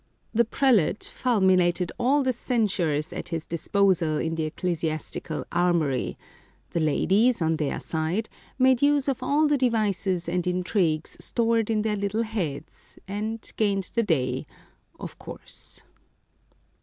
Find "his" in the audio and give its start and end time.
3.29-3.45, 4.35-4.47